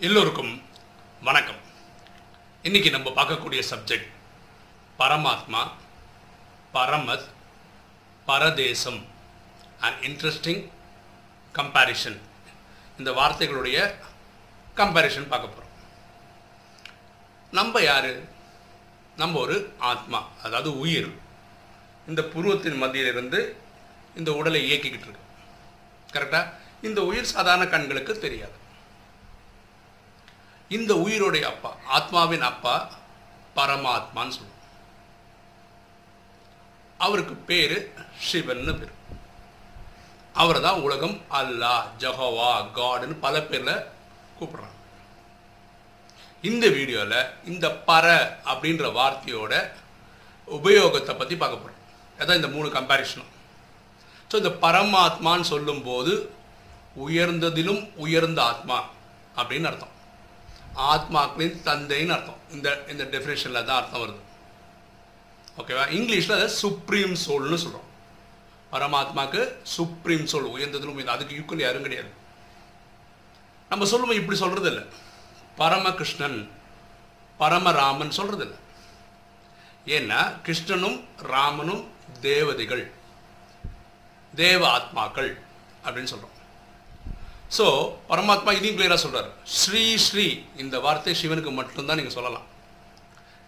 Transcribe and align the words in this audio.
எல்லோருக்கும் 0.00 0.62
வணக்கம். 1.22 1.56
இன்னைக்கு 2.62 2.90
நம்ம 2.90 3.10
பார்க்கக்கூடிய 3.10 3.62
சப்ஜெக்ட் 3.70 4.08
பரமாத்மா 4.98 5.68
பரமத் 6.74 7.24
பரதேசம். 8.26 9.06
அண்ட் 9.80 10.04
இன்ட்ரெஸ்டிங் 10.04 10.68
கம்பேரிஷன் 11.54 12.18
இந்த 12.98 13.10
வார்த்தைகளுடைய 13.10 13.94
கம்பேரிஷன் 14.74 15.28
பார்க்க 15.28 15.48
போகிறோம் 15.48 15.72
நம்ம 17.50 17.80
யார்? 17.80 18.10
நம்ம 19.16 19.38
ஒரு 19.38 19.74
ஆத்மா 19.78 20.28
அதாவது 20.42 20.78
உயிர். 20.78 21.18
இந்த 22.08 22.22
புருவத்தின் 22.22 22.82
மத்தியிலிருந்து 22.82 23.56
இந்த 24.16 24.34
உடலை 24.34 24.72
இயக்கிக்கிட்டு 24.72 25.08
இருக்கு. 25.08 25.18
கரெக்டாக 26.12 26.52
இந்த 26.82 27.04
உயிர் 27.04 27.24
சாதாரண 27.24 27.66
கண்களுக்கு 27.66 28.18
தெரியாது. 28.18 28.64
இந்த 30.70 30.92
உயிரோடைய 31.06 31.44
அப்பா 31.52 31.70
ஆத்மாவின் 31.96 32.46
அப்பா 32.50 32.74
பரமாத்மான்னு 33.56 34.36
சொல்லுவோம். 34.36 34.62
அவருக்கு 37.04 37.34
பேரு 37.48 37.78
சிவன்னு 38.28 38.72
பேர். 38.80 38.94
அவர் 40.42 40.58
தான் 40.66 40.82
உலகம் 40.86 41.16
அல்லாஹ் 41.38 41.86
ஜஹவா 42.02 42.50
காடுன்னு 42.78 43.16
பல 43.26 43.34
பேரில் 43.50 43.84
கூப்பிடுறாங்க. 44.38 44.74
இந்த 46.48 46.64
வீடியோவில் 46.76 47.30
இந்த 47.50 47.66
பர 47.88 48.06
அப்படின்ற 48.50 48.86
வார்த்தையோட 48.98 49.54
உபயோகத்தை 50.48 51.14
பற்றி 51.20 51.36
பார்க்க 51.36 51.62
போகிறோம் 51.62 51.82
அதான் 52.20 52.38
இந்த 52.40 52.50
மூணு 52.56 52.68
கம்பேரிஷனும் 52.76 53.32
ஸோ 54.30 54.34
இந்த 54.42 54.52
பரமாத்மான்னு 54.64 55.46
சொல்லும்போது 55.54 56.12
உயர்ந்ததிலும் 57.06 57.82
உயர்ந்த 58.04 58.40
ஆத்மா 58.50 58.78
அப்படின்னு 59.40 59.68
அர்த்தம். 59.70 59.95
ஆத்மாக்களின் 60.92 61.58
தந்தைன்னு 61.68 62.14
அர்த்தம். 62.16 62.40
இந்த 62.54 62.68
இந்த 62.92 63.04
டெஃபினேஷனில் 63.12 63.66
தான் 63.68 63.80
அர்த்தம் 63.80 64.02
வருது. 64.04 64.22
ஓகேவா 65.60 65.84
இங்கிலீஷில் 65.98 66.36
அதை 66.38 66.48
சுப்ரீம் 66.62 67.14
சோல்னு 67.26 67.58
சொல்கிறோம் 67.64 67.90
பரமாத்மாக்கு 68.72 69.40
சுப்ரீம் 69.76 70.26
சோல் 70.32 70.52
உயர்ந்ததிலும் 70.54 70.96
உயர்ந்த 70.96 71.16
அதுக்கு 71.16 71.36
ஈக்குவல் 71.38 71.64
யாரும் 71.64 71.86
கிடையாது. 71.86 72.10
நம்ம 73.70 73.86
சொல்லுவோம் 73.92 74.20
இப்படி 74.20 74.38
சொல்கிறது 74.38 74.70
இல்லை 74.72 74.84
பரமகிருஷ்ணன் 75.60 76.38
பரமராமன் 77.40 78.16
சொல்கிறது 78.18 78.44
இல்லை 78.46 78.60
ஏன்னா 79.96 80.20
கிருஷ்ணனும் 80.46 80.98
ராமனும் 81.32 81.84
தேவதைகள் 82.20 82.84
தேவ 84.42 84.62
ஆத்மாக்கள் 84.76 85.30
அப்படின்னு 85.84 86.12
சொல்கிறோம் 86.12 86.35
ஸோ 87.56 87.64
பரமாத்மா 88.10 88.50
இதையும் 88.56 88.76
கிளியராக 88.76 89.00
சொல்கிறார் 89.02 89.28
ஸ்ரீ 89.58 89.82
ஸ்ரீ 90.04 90.26
இந்த 90.62 90.76
வார்த்தை 90.84 91.12
சிவனுக்கு 91.20 91.50
மட்டும்தான் 91.58 91.98
நீங்கள் 92.00 92.16
சொல்லலாம். 92.16 92.46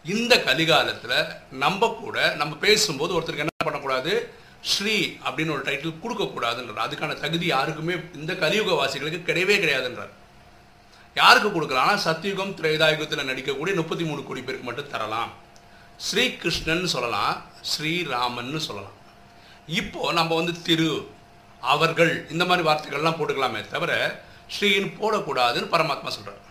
இந்த 0.05 0.35
கலிகாலத்தில் 0.49 1.17
நம்ம 1.63 1.89
கூட 2.03 2.19
நம்ம 2.41 2.53
பேசும்போது 2.67 3.15
ஒருத்தருக்கு 3.17 3.47
என்ன 3.47 3.67
பண்ணக்கூடாது? 3.69 4.13
ஸ்ரீ 4.73 4.95
அப்படின்னு 5.27 5.55
ஒரு 5.57 5.65
டைட்டில் 5.67 6.01
கொடுக்கக்கூடாதுன்றார். 6.05 6.85
அதுக்கான 6.87 7.17
தகுதி 7.25 7.47
யாருக்குமே 7.55 7.97
இந்த 8.21 8.33
கலியுக 8.45 8.77
வாசிகளுக்கு 8.81 9.21
கிடையவே 9.29 9.57
கிடையாதுன்றார். 9.65 10.15
யாருக்கு 11.17 11.51
கொடுக்கலாம்னா 11.51 11.95
சத்தியுகம் 12.07 12.57
திரேதாயுகத்தில் 12.61 13.29
நடிக்கக்கூடிய 13.31 13.75
முப்பத்தி 13.81 14.05
மூணு 14.09 14.21
கோடி 14.25 14.43
பேருக்கு 14.47 14.69
மட்டும் 14.69 14.93
தரலாம். 14.95 15.31
ஸ்ரீ 16.09 16.25
கிருஷ்ணன் 16.43 16.93
சொல்லலாம். 16.95 17.37
ஸ்ரீராமன்னு 17.71 18.61
சொல்லலாம். 18.69 18.97
இப்போ 19.81 20.13
நம்ம 20.19 20.35
வந்து 20.41 20.55
திரு 20.67 20.91
அவர்கள் 21.63 22.13
இந்த 22.35 22.45
மாதிரி 22.45 22.67
வார்த்தைகள்லாம் 22.69 23.19
போட்டுக்கலாமே 23.19 23.63
தவிர 23.75 23.93
ஸ்ரீன்னு 24.57 24.91
போடக்கூடாதுன்னு 25.01 25.73
பரமாத்மா 25.75 26.11
சொல்கிறார் 26.17 26.45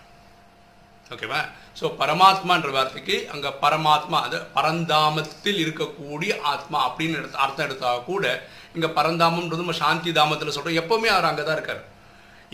ஓகேவா? 1.16 1.42
ஸோ 1.80 1.86
பரமாத்மான்ற 2.00 2.70
வார்த்தைக்கு 2.78 3.16
அங்கே 3.34 3.50
பரமாத்மா 3.62 4.17
அது 4.28 4.38
பரந்தாமத்தில் 4.56 5.60
இருக்கக்கூடிய 5.64 6.32
ஆத்மா 6.54 6.80
அப்படின்னு 6.88 7.20
எடுத்து 7.20 7.44
அர்த்தம் 7.44 7.67
எடுத்தால் 7.67 8.04
கூட 8.10 8.23
இங்கே 8.76 8.90
பரந்தாமன்றது 8.98 9.64
நம்ம 9.64 9.76
சாந்தி 9.84 10.12
தாமத்தில் 10.17 10.56
சொல்கிறோம் 10.56 10.80
எப்போவுமே 10.82 11.10
அவர் 11.14 11.30
அங்கே 11.30 11.44
தான் 11.44 11.58
இருக்கார். 11.60 11.82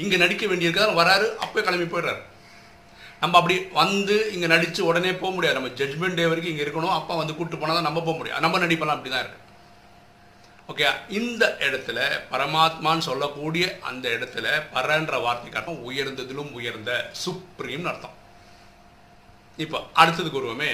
இங்கே 0.04 0.18
நடிக்க 0.24 0.44
வேண்டியிருக்காரு 0.52 0.94
வராரு 1.00 1.26
அப்போ 1.44 1.62
கிளம்பி 1.62 1.88
போயிடுறாரு. 1.94 2.22
நம்ம 3.22 3.38
அப்படி 3.40 3.56
வந்து 3.82 4.16
இங்கே 4.36 4.48
நடித்து 4.54 4.82
உடனே 4.90 5.12
போக 5.22 5.32
முடியாது. 5.36 5.58
நம்ம 5.60 5.72
ஜட்மெண்ட் 5.80 6.18
டே 6.20 6.26
வரைக்கும் 6.30 6.54
இங்கே 6.54 6.66
இருக்கணும். 6.66 6.96
அப்போ 7.00 7.16
வந்து 7.22 7.36
கூப்பிட்டு 7.36 7.60
போனால் 7.62 7.78
தான் 7.80 7.90
நம்ம 7.90 8.02
போக 8.08 8.16
முடியும். 8.18 8.42
நம்ம 8.46 8.60
நடிப்பெல்லாம் 8.66 8.98
அப்படி 8.98 9.12
தான் 9.14 9.24
இருக்கு. 9.26 9.40
ஓகே 10.68 11.12
இந்த 11.12 11.56
இடத்துல 11.60 12.20
பரமாத்மான்னு 12.32 12.98
சொல்லக்கூடிய 12.98 13.78
அந்த 13.82 14.10
இடத்துல 14.10 14.64
பரன்ற 14.74 15.22
வார்த்தைக்கு 15.22 15.60
அர்த்தம் 15.60 15.92
உயர்ந்ததிலும் 15.92 16.52
உயர்ந்த 16.52 17.12
சுப்ரீம்னு 17.26 17.86
அர்த்தம். 17.86 18.14
இப்போ 19.58 19.88
அடுத்ததுக்கு 19.96 20.32
உருவமே 20.32 20.72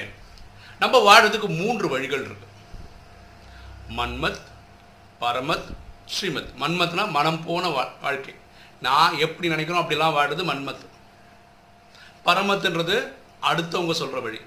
நம்ம 0.80 0.98
வாழறதுக்கு 0.98 1.64
மூன்று 1.64 1.90
வழிகள் 1.90 2.24
இருக்கு. 2.24 2.48
மன்மத் 3.98 4.42
பரமத் 5.22 5.76
ஸ்ரீமத். 6.06 6.54
மன்மத்னா 6.60 7.10
மனம் 7.10 7.44
போன 7.44 7.70
வா 7.70 7.94
வாழ்க்கை. 8.02 8.36
நான் 8.82 9.18
எப்படி 9.18 9.48
நினைக்கிறோம் 9.48 9.90
அப்படிலாம் 9.90 10.18
வாடுறது 10.18 10.44
மன்மத். 10.44 10.86
பரமத்துன்றது 12.26 13.08
அடுத்தவங்க 13.42 13.92
சொல்கிற 13.92 14.20
வழி. 14.20 14.42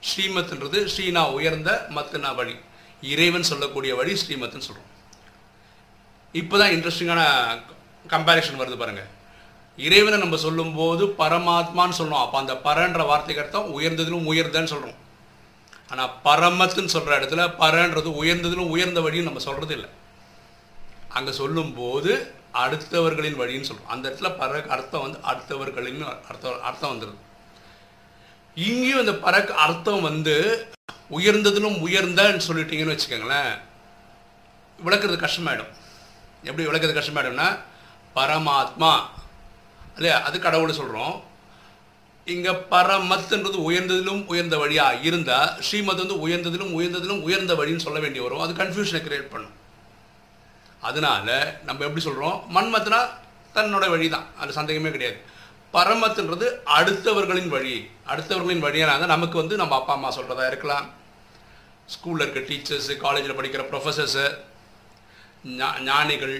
ஸ்ரீமத்ன்றது 0.00 0.88
ஸ்ரீனா 0.96 1.30
உயர்ந்த 1.30 1.86
மத்துனா 1.90 2.34
வழி. 2.34 2.56
இறைவன் 3.02 3.50
சொல்லக்கூடிய 3.50 3.94
வழி 3.94 4.14
ஸ்ரீமத்னு 4.20 4.66
சொல்கிறோம் 4.66 4.92
இப்போ 6.34 6.56
தான் 6.58 6.72
இன்ட்ரெஸ்டிங்கான 6.72 7.22
கம்பேரிஷன் 8.06 8.60
வருது 8.60 8.76
பாருங்கள் 8.76 9.10
இறைவனை 9.78 10.18
நம்ம 10.18 10.36
சொல்லும்போது 10.36 11.04
பரமாத்மான்னு 11.18 11.98
சொல்கிறோம் 11.98 12.22
அப்போ 12.22 12.38
அந்த 12.38 12.54
பரன்ற 12.64 13.02
வார்த்தைக்கு 13.06 13.42
அர்த்தம் 13.42 13.72
உயர்ந்ததிலும் 13.72 14.28
உயர்ந்தன்னு 14.30 14.72
சொல்கிறோம் 14.72 15.00
ஆனால் 15.90 16.14
பரமத்துன்னு 16.24 16.94
சொல்கிற 16.94 17.18
இடத்துல 17.18 17.42
பரன்றது 17.58 18.10
உயர்ந்ததிலும் 18.20 18.70
உயர்ந்த 18.70 19.00
வழின்னு 19.00 19.22
நம்ம 19.22 19.38
சொல்கிறது 19.38 19.74
இல்லை. 19.74 19.90
அங்கே 21.10 21.32
சொல்லும்போது 21.32 22.12
அடுத்தவர்களின் 22.54 23.38
வழின்னு 23.40 23.68
சொல்கிறோம் 23.68 23.92
அந்த 23.94 24.04
இடத்துல 24.08 24.30
பர 24.36 24.62
அர்த்தம் 24.68 25.04
வந்து 25.04 25.18
அடுத்தவர்களின் 25.24 26.02
அர்த்தம் 26.30 26.62
அர்த்தம் 26.62 26.92
வந்துடுது 26.92 27.22
இங்கேயும் 28.56 29.00
இந்த 29.00 29.14
பறக்கு 29.18 29.54
அர்த்தம் 29.64 30.02
வந்து 30.02 30.34
உயர்ந்ததிலும் 31.10 31.78
உயர்ந்தன்னு 31.86 32.46
சொல்லிட்டீங்கன்னு 32.48 32.94
வச்சுக்கோங்களேன் 32.94 33.52
விளக்குறது 34.84 35.16
கஷ்டமாயிடும். 35.24 35.72
எப்படி 36.42 36.66
விளக்குறது 36.66 36.98
கஷ்டமாயிடும்னா 36.98 37.48
பரமாத்மா 38.16 38.92
இல்லையா? 39.96 40.22
அது 40.22 40.40
கடவுள் 40.40 40.72
சொல்கிறோம் 40.72 41.24
இங்கே 42.24 42.50
பரமத்துன்றது 42.50 43.58
உயர்ந்ததிலும் 43.68 44.26
உயர்ந்த 44.26 44.56
வழியாக 44.58 44.96
இருந்தால் 44.96 45.62
ஸ்ரீமத் 45.62 46.02
வந்து 46.02 46.28
உயர்ந்ததிலும் 46.28 46.72
உயர்ந்ததிலும் 46.78 47.20
உயர்ந்த 47.20 47.54
வழின்னு 47.54 47.84
சொல்ல 47.86 47.98
வேண்டி 47.98 48.18
வரும். 48.18 48.40
அது 48.40 48.52
கன்ஃபியூஷனை 48.52 49.00
கிரியேட் 49.06 49.30
பண்ணும். 49.30 49.54
அதனால 50.80 51.58
நம்ம 51.64 51.84
எப்படி 51.84 52.04
சொல்கிறோம் 52.04 52.42
மண்மத்துனா 52.54 53.00
தன்னோட 53.54 53.90
வழி 53.90 54.08
தான் 54.08 54.26
அது 54.38 54.52
சந்தேகமே 54.52 54.90
கிடையாது. 54.90 55.18
பரமத்துன்றது 55.76 56.46
அடுத்தவர்களின் 56.78 57.50
வழி. 57.54 57.76
அடுத்தவர்களின் 58.12 58.64
வழியாக 58.66 59.06
நமக்கு 59.14 59.36
வந்து 59.42 59.56
நம்ம 59.62 59.74
அப்பா 59.80 59.94
அம்மா 59.96 60.10
சொல்கிறதா 60.18 60.44
இருக்கலாம். 60.50 60.86
ஸ்கூலில் 61.94 62.24
இருக்க 62.24 62.40
டீச்சர்ஸு 62.48 62.92
காலேஜில் 63.04 63.38
படிக்கிற 63.38 63.64
ப்ரொஃபஸர்ஸு 63.72 64.26
ஞா 65.60 65.68
ஞானிகள் 65.88 66.36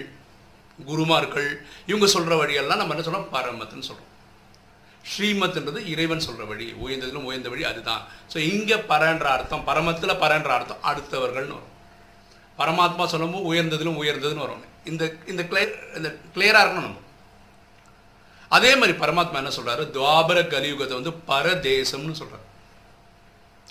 குருமார்கள் 0.89 1.49
இவங்க 1.91 2.07
சொல்கிற 2.13 2.33
வழியெல்லாம் 2.41 2.79
நம்ம 2.79 2.93
என்ன 2.95 3.05
சொல்கிறோம் 3.05 3.31
பரமத்துன்னு 3.35 3.87
சொல்கிறோம் 3.89 4.13
ஸ்ரீமத்ன்றது 5.11 5.79
இறைவன் 5.93 6.23
சொல்கிற 6.25 6.45
வழி. 6.51 6.65
உயர்ந்ததிலும் 6.83 7.27
உயர்ந்த 7.29 7.49
வழி 7.53 7.63
அதுதான். 7.71 8.01
ஸோ 8.31 8.37
இங்கே 8.51 8.77
பரன்ற 8.91 9.25
அர்த்தம் 9.35 9.63
பரமத்தில் 9.69 10.19
பரன்ற 10.23 10.49
அர்த்தம். 10.57 10.81
அடுத்தவர்கள்னு 10.89 11.57
வரும். 11.57 11.73
பரமாத்மா 12.59 13.05
சொல்லும்போது 13.13 13.47
உயர்ந்ததிலும் 13.51 13.99
உயர்ந்ததுன்னு 14.01 14.45
வரும். 14.45 14.63
இந்த 14.91 15.03
இந்த 15.31 15.43
கிளியர் 15.51 15.73
இந்த 15.97 16.09
கிளியராக 16.35 16.63
இருக்கணும் 16.65 16.87
நம்ம. 16.87 17.03
அதே 18.49 18.75
மாதிரி 18.75 18.97
பரமாத்மா 18.97 19.33
என்ன 19.33 19.49
சொல்றாரு? 19.49 19.85
துவாபர 19.89 20.41
கலியுகத்தை 20.41 21.01
வந்து 21.01 21.09
பரதேசம்னு 21.09 22.15
சொல்றாரு. 22.15 22.45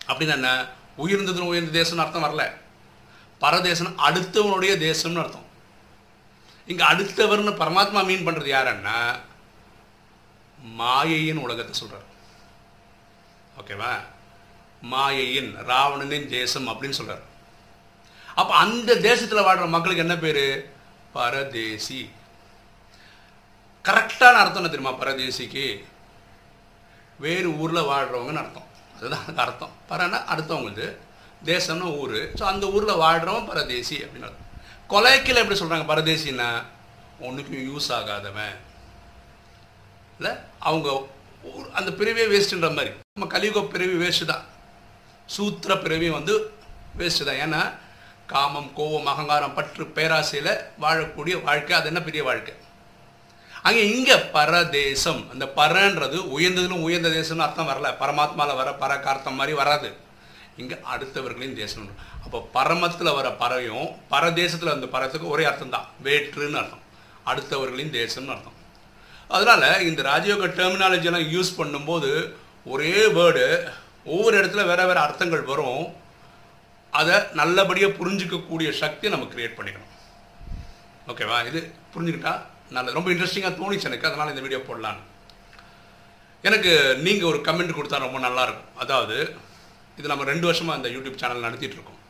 அப்படின்னு 0.06 0.31
என்ன? 0.31 0.67
உயர்ந்ததுன்னு 0.99 1.50
உயர்ந்த 1.50 1.82
தேசம்னு 1.82 1.99
அர்த்தம் 1.99 2.25
வரல. 2.25 2.50
பரதேசம் 3.38 3.99
அடுத்தவனுடைய 3.99 4.76
தேசம்னு 4.76 5.19
அர்த்தம். 5.19 5.44
இங்கே 6.67 6.84
அடுத்தவர்னு 6.84 7.50
பரமாத்மா 7.50 8.05
மீன் 8.05 8.26
பண்ணுறது 8.26 8.44
யாருன்னா 8.44 9.20
மாயையின் 10.79 11.37
உலகத்தை 11.37 11.81
சொல்றாரு. 11.81 12.05
ஓகேவா 13.61 13.94
மாயையின் 14.81 15.56
ராவணனின் 15.64 16.29
தேசம் 16.29 16.69
அப்படின்னு 16.69 16.93
சொல்றாரு. 16.99 17.20
அப்போ 18.34 18.55
அந்த 18.55 18.96
தேசத்தில் 18.96 19.43
வாழ்கிற 19.43 19.67
மக்களுக்கு 19.67 20.06
என்ன 20.06 20.19
பேர்? 20.19 20.70
பரதேசி. 21.12 22.11
கரெக்டான 23.86 24.38
அர்த்தம் 24.42 24.60
என்ன 24.60 24.70
தெரியுமா? 24.70 24.92
பரதேசிக்கு 25.00 25.66
வேறு 27.24 27.48
ஊரில் 27.62 27.88
வாழ்கிறவங்கன்னு 27.90 28.42
அர்த்தம். 28.42 28.68
அதுதான் 28.96 29.22
அதுக்கு 29.24 29.44
அர்த்தம். 29.44 29.74
பரனா 29.90 30.18
அடுத்தவங்களுக்கு 30.32 30.86
தேசம்னா 31.50 31.88
ஊர். 32.02 32.18
ஸோ 32.38 32.44
அந்த 32.52 32.64
ஊரில் 32.74 33.00
வாழ்கிறவன் 33.04 33.48
பரதேசி 33.50 33.96
அப்படின்னு 34.04 34.28
அர்த்தம். 34.28 34.50
கொலைக்கில் 34.92 35.42
எப்படி 35.42 35.58
சொல்கிறாங்க 35.60 35.86
பரதேசின்னா 35.92 36.48
ஒன்றுக்கும் 37.26 37.64
யூஸ் 37.68 37.88
ஆகாதவன். 37.98 38.56
இல்லை 40.18 40.32
அவங்க 40.68 40.88
அந்த 41.78 41.90
பிறவியே 41.98 42.26
வேஸ்ட்டுன்ற 42.34 42.68
மாதிரி. 42.76 42.92
நம்ம 43.16 43.30
கலியுக 43.34 43.60
பிறவி 43.74 43.96
வேஸ்ட்டு 44.04 44.30
தான். 44.32 44.44
சூத்திர 45.36 45.72
பிறவி 45.84 46.08
வந்து 46.18 46.34
வேஸ்ட்டு 47.00 47.28
தான். 47.28 47.42
ஏன்னா 47.46 47.62
காமம் 48.32 48.70
கோபம் 48.78 49.10
அகங்காரம் 49.12 49.56
பற்று 49.58 49.84
பேராசையில் 49.96 50.52
வாழக்கூடிய 50.84 51.34
வாழ்க்கை. 51.48 51.74
அது 51.78 51.90
என்ன 51.92 52.00
பெரிய 52.08 52.22
வாழ்க்கை? 52.28 52.54
அங்கே 53.66 53.82
இங்கே 53.94 54.16
பரதேசம். 54.34 55.22
அந்த 55.32 55.44
பரன்றது 55.58 56.18
உயர்ந்ததிலும் 56.36 56.84
உயர்ந்த 56.86 57.08
தேசம்னு 57.18 57.44
அர்த்தம் 57.46 57.70
வரல. 57.70 57.88
பரமாத்மாவில் 58.02 58.58
வர 58.60 58.70
பரகார்த்தம் 58.82 59.38
மாதிரி 59.40 59.54
வராது. 59.62 59.88
இங்கே 60.62 60.76
அடுத்தவர்களின் 60.92 61.56
தேசம் 61.62 61.88
அப்போ 62.24 62.38
பரமத்தில் 62.56 63.16
வர 63.18 63.28
பறவையும் 63.42 63.88
பரதேசத்தில் 64.12 64.72
வந்த 64.74 64.86
பறத்துக்கு 64.94 65.32
ஒரே 65.34 65.44
அர்த்தம் 65.50 65.74
தான். 65.76 65.88
வேற்றுன்னு 66.06 66.60
அர்த்தம். 66.62 66.84
அடுத்தவர்களின் 67.30 67.92
தேசம்னு 67.98 68.32
அர்த்தம். 68.34 68.56
அதனால் 69.36 69.84
இந்த 69.90 70.00
ராஜயோக 70.10 70.48
டெர்மினாலஜிலாம் 70.58 71.30
யூஸ் 71.34 71.56
பண்ணும்போது 71.60 72.10
ஒரே 72.72 72.96
வேர்டு 73.19 73.46
ஒவ்வொரு 74.14 74.34
இடத்துல 74.40 74.64
வேறு 74.70 74.88
வேறு 74.88 75.00
அர்த்தங்கள் 75.06 75.48
வரும். 75.52 75.86
அதை 76.98 77.16
நல்லபடியாக 77.40 77.96
புரிஞ்சிக்கக்கூடிய 78.00 78.69
சக்தியை 78.82 79.10
நம்ம 79.14 79.28
கிரியேட் 79.32 79.56
பண்ணிக்கணும். 79.56 79.94
ஓகேவா 81.12 81.38
இது 81.48 81.60
புரிஞ்சுக்கிட்டா? 81.94 82.34
நல்ல 82.74 82.92
ரொம்ப 82.98 83.08
இன்ட்ரெஸ்டிங்காக 83.12 83.54
தோணிச்சு 83.60 83.88
எனக்கு. 83.90 84.08
அதனால் 84.10 84.32
இந்த 84.34 84.42
வீடியோ 84.46 84.60
போடலான்னு. 84.68 85.02
எனக்கு 86.48 86.72
நீங்கள் 87.04 87.28
ஒரு 87.32 87.38
கமெண்ட் 87.46 87.76
கொடுத்தா 87.76 87.98
ரொம்ப 88.06 88.18
நல்லாயிருக்கும். 88.26 88.72
அதாவது 88.84 89.16
இது 89.98 90.10
நம்ம 90.12 90.24
ரெண்டு 90.32 90.46
வருஷமாக 90.48 90.78
இந்த 90.80 90.88
யூடியூப் 90.96 91.20
சேனல் 91.22 91.46
நடத்திட்டு 91.46 91.76
இருக்கோம் 91.78 92.00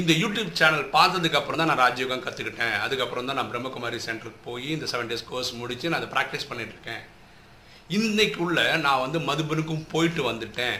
இந்த 0.00 0.12
யூடியூப் 0.22 0.50
சேனல் 0.60 0.84
பார்த்ததுக்கு 0.96 1.38
அப்புறம் 1.38 1.60
தான் 1.60 1.70
நான் 1.70 1.82
ராஜயோகம் 1.84 2.24
கற்றுக்கிட்டேன் 2.24 2.74
அதுக்கப்புறம் 2.84 3.28
தான் 3.28 3.38
நான் 3.38 3.50
பிரம்மகுமாரி 3.52 3.98
சென்டருக்கு 4.06 4.40
போய் 4.48 4.68
இந்த 4.74 4.86
செவன் 4.92 5.10
டேஸ் 5.10 5.28
கோர்ஸ் 5.30 5.50
முடித்து 5.60 5.90
நான் 5.90 6.00
அதை 6.00 6.10
ப்ராக்டிஸ் 6.14 6.48
பண்ணிட்டு 6.50 6.74
இருக்கேன் 6.76 7.02
இன்னைக்குள்ள 7.96 8.60
நான் 8.86 9.02
வந்து 9.04 9.18
மதுபனுக்கும் 9.28 9.84
போயிட்டு 9.92 10.22
வந்துட்டேன். 10.30 10.78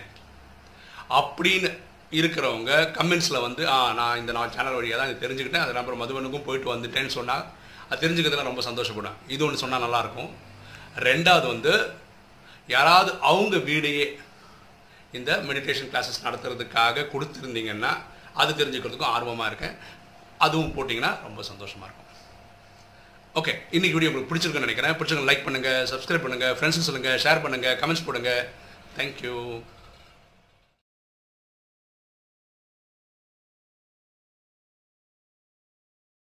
அப்படின்னு 1.21 1.71
இருக்கிறவங்க 2.19 2.73
கமெண்ட்ஸில் 2.99 3.45
வந்து 3.47 3.63
ஆ 3.75 3.77
நான் 4.01 4.19
இந்த 4.23 4.33
நான் 4.37 4.55
சேனல் 4.57 4.77
வழியாக 4.79 4.99
தான் 5.01 5.11
இதை 5.11 5.19
தெரிஞ்சுக்கிட்டேன். 5.25 5.65
அது 5.65 5.81
அப்புறம் 5.83 6.03
மதுபனுக்கும் 6.03 6.47
போயிட்டு 6.49 6.75
வந்துட்டேன்னு 6.75 7.13
சொன்னால் 7.19 7.45
அது 7.89 8.01
தெரிஞ்சுக்கிறதுல 8.05 8.49
ரொம்ப 8.51 8.63
சந்தோஷப்படுவேன். 8.69 9.19
இது 9.35 9.45
ஒன்று 9.47 9.63
சொன்னால் 9.63 9.85
நல்லாயிருக்கும். 9.87 10.31
ரெண்டாவது 11.09 11.47
வந்து 11.55 11.73
யாராவது 12.75 13.11
அவங்க 13.31 13.57
வீடையே 13.71 14.07
இந்த 15.19 15.31
மெடிடேஷன் 15.49 15.91
கிளாஸஸ் 15.93 16.25
நடத்துறதுக்காக 16.27 17.07
கொடுத்துருந்தீங்கன்னா 17.13 17.93
அது 18.43 18.51
தெரிஞ்சுக்கிறதுக்கும் 18.61 19.15
ஆர்வமாக 19.15 19.49
இருக்கேன். 19.51 19.77
அதுவும் 20.47 20.75
போட்டிங்கன்னா 20.75 21.13
ரொம்ப 21.27 21.41
சந்தோஷமாக 21.51 21.89
இருக்கும். 21.89 22.05
ஓகே 23.41 23.53
இன்றைக்கி 23.77 23.95
வீடியோ 23.97 24.11
உங்களுக்கு 24.11 24.31
பிடிச்சிருக்குன்னு 24.31 24.67
நினைக்கிறேன். 24.67 24.95
பிடிச்சிருக்க 24.99 25.31
லைக் 25.31 25.47
பண்ணுங்கள் 25.47 25.89
சப்ஸ்கிரைப் 25.93 26.25
பண்ணுங்கள் 26.27 26.55
ஃப்ரெண்ட்ஸுக்கு 26.59 26.89
சொல்லுங்கள் 26.91 27.19
ஷேர் 27.25 27.43
பண்ணுங்கள் 27.45 27.77
கமெண்ட்ஸ் 27.81 28.07
போடுங்க. 28.07 28.33
தேங்க்யூ 28.99 29.35